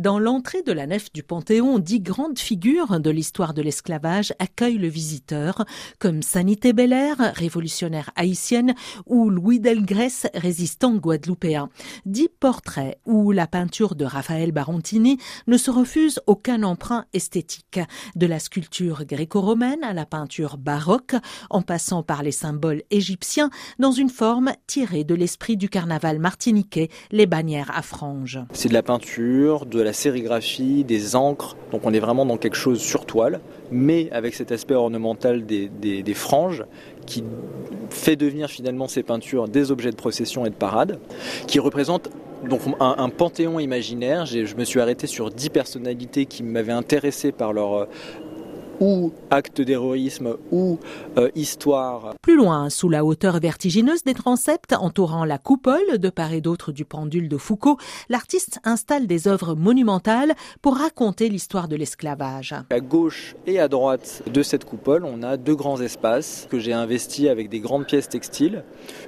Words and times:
Dans 0.00 0.18
l'entrée 0.18 0.62
de 0.62 0.72
la 0.72 0.86
nef 0.86 1.12
du 1.12 1.22
Panthéon, 1.22 1.78
dix 1.78 2.00
grandes 2.00 2.38
figures 2.38 3.00
de 3.00 3.10
l'histoire 3.10 3.52
de 3.52 3.60
l'esclavage 3.60 4.32
accueillent 4.38 4.78
le 4.78 4.88
visiteur, 4.88 5.66
comme 5.98 6.22
Sanité 6.22 6.72
Belair, 6.72 7.16
révolutionnaire 7.34 8.08
haïtienne, 8.16 8.74
ou 9.04 9.28
Louis 9.28 9.60
Delgrès, 9.60 10.30
résistant 10.32 10.94
guadeloupéen. 10.94 11.68
Dix 12.06 12.30
portraits 12.30 12.98
où 13.04 13.30
la 13.30 13.46
peinture 13.46 13.94
de 13.94 14.06
Raphaël 14.06 14.52
Barontini 14.52 15.18
ne 15.46 15.58
se 15.58 15.70
refuse 15.70 16.18
aucun 16.26 16.62
emprunt 16.62 17.04
esthétique. 17.12 17.78
De 18.16 18.24
la 18.24 18.38
sculpture 18.38 19.04
gréco-romaine 19.04 19.84
à 19.84 19.92
la 19.92 20.06
peinture 20.06 20.56
baroque, 20.56 21.16
en 21.50 21.60
passant 21.60 22.02
par 22.02 22.22
les 22.22 22.32
symboles 22.32 22.84
égyptiens, 22.90 23.50
dans 23.78 23.92
une 23.92 24.08
forme 24.08 24.54
tirée 24.66 25.04
de 25.04 25.14
l'esprit 25.14 25.58
du 25.58 25.68
carnaval 25.68 26.20
martiniquais, 26.20 26.88
les 27.10 27.26
bannières 27.26 27.70
à 27.74 27.82
franges. 27.82 28.38
C'est 28.54 28.70
de 28.70 28.74
la 28.74 28.82
peinture, 28.82 29.66
de 29.66 29.82
la 29.82 29.89
la 29.90 29.94
sérigraphie, 29.94 30.84
des 30.84 31.16
encres. 31.16 31.56
Donc 31.72 31.80
on 31.84 31.92
est 31.92 31.98
vraiment 31.98 32.24
dans 32.24 32.36
quelque 32.36 32.56
chose 32.56 32.80
sur 32.80 33.06
toile, 33.06 33.40
mais 33.72 34.08
avec 34.12 34.36
cet 34.36 34.52
aspect 34.52 34.74
ornemental 34.74 35.44
des, 35.44 36.14
franges 36.14 36.64
qui 37.06 37.24
fait 37.90 38.14
devenir 38.14 38.48
finalement 38.48 38.86
ces 38.86 39.02
peintures 39.02 39.48
des 39.48 39.72
objets 39.72 39.90
de 39.90 39.96
procession 39.96 40.46
et 40.46 40.50
de 40.50 40.54
parade, 40.54 41.00
qui 41.48 41.58
représentent 41.58 42.08
donc 42.48 42.60
un, 42.78 43.08
panthéon 43.08 43.58
imaginaire. 43.58 44.26
Je 44.26 44.54
me 44.54 44.64
suis 44.64 44.80
arrêté 44.80 45.08
sur 45.08 45.28
dix 45.28 45.50
personnalités 45.50 46.24
qui 46.26 46.44
m'avaient 46.44 46.70
intéressé 46.70 47.32
par 47.32 47.52
leur 47.52 47.88
ou 48.80 49.12
acte 49.30 49.60
d'héroïsme 49.60 50.36
ou 50.50 50.78
euh, 51.18 51.30
histoire. 51.34 52.14
Plus 52.22 52.36
loin, 52.36 52.70
sous 52.70 52.88
la 52.88 53.04
hauteur 53.04 53.38
vertigineuse 53.38 54.02
des 54.02 54.14
transepts 54.14 54.72
entourant 54.72 55.24
la 55.24 55.38
coupole 55.38 55.98
de 55.98 56.10
part 56.10 56.32
et 56.32 56.40
d'autre 56.40 56.72
du 56.72 56.84
pendule 56.84 57.28
de 57.28 57.36
Foucault, 57.36 57.76
l'artiste 58.08 58.58
installe 58.64 59.06
des 59.06 59.28
œuvres 59.28 59.54
monumentales 59.54 60.34
pour 60.62 60.76
raconter 60.76 61.28
l'histoire 61.28 61.68
de 61.68 61.76
l'esclavage. 61.76 62.54
À 62.70 62.80
gauche 62.80 63.36
et 63.46 63.60
à 63.60 63.68
droite 63.68 64.22
de 64.32 64.42
cette 64.42 64.64
coupole, 64.64 65.04
on 65.04 65.22
a 65.22 65.36
deux 65.36 65.54
grands 65.54 65.80
espaces 65.80 66.48
que 66.50 66.58
j'ai 66.58 66.72
investis 66.72 67.28
avec 67.28 67.48
des 67.48 67.60
grandes 67.60 67.86
pièces 67.86 68.08
textiles. 68.08 68.64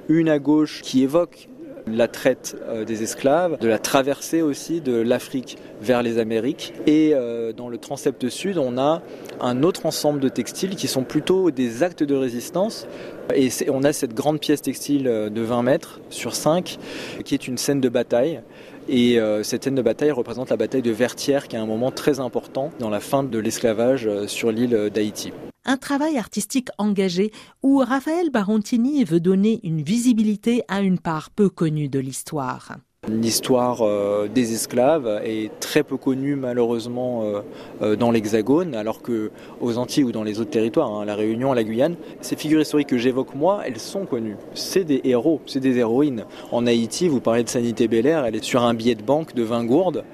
Une 0.07 0.29
à 0.29 0.39
gauche 0.39 0.81
qui 0.81 1.03
évoque 1.03 1.49
la 1.87 2.07
traite 2.07 2.55
euh, 2.67 2.85
des 2.85 3.03
esclaves, 3.03 3.57
de 3.59 3.67
la 3.67 3.79
traversée 3.79 4.41
aussi 4.41 4.81
de 4.81 4.93
l'Afrique 4.93 5.57
vers 5.81 6.03
les 6.03 6.17
Amériques. 6.17 6.73
Et 6.87 7.11
euh, 7.13 7.51
dans 7.53 7.69
le 7.69 7.77
transept 7.77 8.29
sud, 8.29 8.57
on 8.57 8.77
a 8.77 9.01
un 9.41 9.63
autre 9.63 9.85
ensemble 9.85 10.19
de 10.19 10.29
textiles 10.29 10.75
qui 10.75 10.87
sont 10.87 11.03
plutôt 11.03 11.51
des 11.51 11.83
actes 11.83 12.03
de 12.03 12.15
résistance. 12.15 12.87
Et 13.35 13.49
on 13.69 13.83
a 13.83 13.93
cette 13.93 14.13
grande 14.13 14.39
pièce 14.39 14.61
textile 14.61 15.07
euh, 15.07 15.29
de 15.29 15.41
20 15.41 15.63
mètres 15.63 15.99
sur 16.09 16.35
5 16.35 16.77
qui 17.23 17.33
est 17.33 17.47
une 17.47 17.57
scène 17.57 17.81
de 17.81 17.89
bataille. 17.89 18.41
Et 18.89 19.17
cette 19.43 19.63
scène 19.63 19.75
de 19.75 19.81
bataille 19.81 20.11
représente 20.11 20.49
la 20.49 20.57
bataille 20.57 20.81
de 20.81 20.91
Vertières 20.91 21.47
qui 21.47 21.55
est 21.55 21.59
un 21.59 21.65
moment 21.65 21.89
très 21.89 22.19
important 22.19 22.69
dans 22.79 22.89
la 22.89 22.99
fin 22.99 23.23
de 23.23 23.39
l'esclavage 23.39 24.09
sur 24.27 24.51
l'île 24.51 24.89
d'Haïti 24.93 25.31
un 25.65 25.77
travail 25.77 26.17
artistique 26.17 26.69
engagé 26.77 27.31
où 27.61 27.77
Raphaël 27.79 28.29
Barontini 28.29 29.03
veut 29.03 29.19
donner 29.19 29.59
une 29.63 29.81
visibilité 29.81 30.63
à 30.67 30.81
une 30.81 30.99
part 30.99 31.29
peu 31.29 31.49
connue 31.49 31.89
de 31.89 31.99
l'histoire. 31.99 32.77
L'histoire 33.09 33.81
euh, 33.81 34.29
des 34.33 34.53
esclaves 34.53 35.21
est 35.25 35.51
très 35.59 35.83
peu 35.83 35.97
connue 35.97 36.37
malheureusement 36.37 37.23
euh, 37.23 37.41
euh, 37.81 37.95
dans 37.97 38.11
l'Hexagone, 38.11 38.75
alors 38.75 39.01
que 39.01 39.29
aux 39.59 39.77
Antilles 39.77 40.05
ou 40.05 40.13
dans 40.13 40.23
les 40.23 40.39
autres 40.39 40.51
territoires, 40.51 40.89
hein, 40.89 41.03
la 41.03 41.15
Réunion, 41.15 41.51
la 41.51 41.65
Guyane, 41.65 41.97
ces 42.21 42.37
figures 42.37 42.61
historiques 42.61 42.87
que 42.87 42.97
j'évoque 42.97 43.35
moi, 43.35 43.61
elles 43.65 43.79
sont 43.79 44.05
connues. 44.05 44.37
C'est 44.53 44.85
des 44.85 45.01
héros, 45.03 45.41
c'est 45.47 45.59
des 45.59 45.79
héroïnes. 45.79 46.23
En 46.53 46.65
Haïti, 46.65 47.09
vous 47.09 47.19
parlez 47.19 47.43
de 47.43 47.49
Sanité 47.49 47.89
Belair, 47.89 48.23
elle 48.23 48.35
est 48.35 48.43
sur 48.43 48.63
un 48.63 48.73
billet 48.73 48.95
de 48.95 49.03
banque 49.03 49.35
de 49.35 49.43
20 49.43 49.65
gourdes 49.65 50.05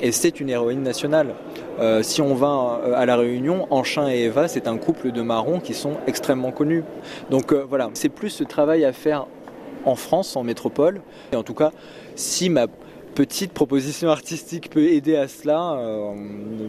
et 0.00 0.12
c'est 0.12 0.40
une 0.40 0.50
héroïne 0.50 0.82
nationale. 0.82 1.34
Euh, 1.78 2.02
si 2.02 2.20
on 2.20 2.34
va 2.34 2.80
euh, 2.84 2.94
à 2.94 3.06
la 3.06 3.16
Réunion, 3.16 3.66
Enchin 3.70 4.08
et 4.08 4.24
Eva, 4.24 4.48
c'est 4.48 4.66
un 4.68 4.76
couple 4.76 5.12
de 5.12 5.22
marrons 5.22 5.60
qui 5.60 5.74
sont 5.74 5.94
extrêmement 6.06 6.52
connus. 6.52 6.84
Donc 7.30 7.52
euh, 7.52 7.64
voilà, 7.68 7.90
c'est 7.94 8.08
plus 8.08 8.30
ce 8.30 8.44
travail 8.44 8.84
à 8.84 8.92
faire 8.92 9.26
en 9.84 9.96
France, 9.96 10.36
en 10.36 10.42
métropole. 10.42 11.00
Et 11.32 11.36
en 11.36 11.42
tout 11.42 11.54
cas, 11.54 11.70
si 12.16 12.50
ma 12.50 12.66
petite 13.14 13.52
proposition 13.52 14.08
artistique 14.10 14.70
peut 14.70 14.84
aider 14.84 15.16
à 15.16 15.28
cela, 15.28 15.78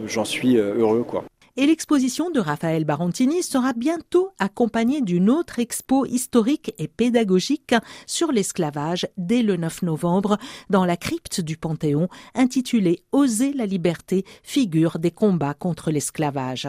j'en 0.06 0.24
suis 0.24 0.56
heureux 0.56 1.02
quoi 1.02 1.24
et 1.56 1.66
l'exposition 1.66 2.30
de 2.30 2.40
Raphaël 2.40 2.84
Barontini 2.84 3.42
sera 3.42 3.72
bientôt 3.72 4.30
accompagnée 4.38 5.00
d'une 5.00 5.30
autre 5.30 5.58
expo 5.58 6.04
historique 6.06 6.74
et 6.78 6.88
pédagogique 6.88 7.74
sur 8.06 8.32
l'esclavage 8.32 9.06
dès 9.16 9.42
le 9.42 9.56
9 9.56 9.82
novembre 9.82 10.38
dans 10.70 10.84
la 10.84 10.96
crypte 10.96 11.40
du 11.40 11.56
Panthéon 11.56 12.08
intitulée 12.34 13.04
Oser 13.12 13.52
la 13.52 13.66
liberté, 13.66 14.24
figure 14.42 14.98
des 14.98 15.10
combats 15.10 15.54
contre 15.54 15.90
l'esclavage. 15.90 16.68